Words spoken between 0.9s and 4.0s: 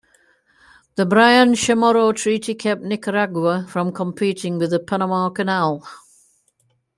The Bryan-Chamorro Treaty kept Nicaragua from